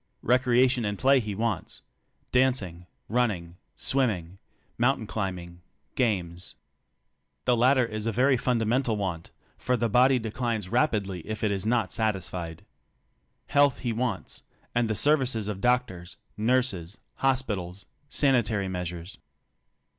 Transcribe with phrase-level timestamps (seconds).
[0.23, 1.83] Recreation and play he wants—
[2.31, 4.39] dancing, running, swimming,
[4.75, 5.61] mountain climbing,
[5.93, 6.55] games.
[7.45, 9.29] The latter is a very fundamental want,
[9.59, 12.65] for the body declines rapidly if it is not satisfied.
[13.45, 14.41] Health he wants,
[14.73, 19.19] and the services of doctors, nurses, hospitals, sanitary measures.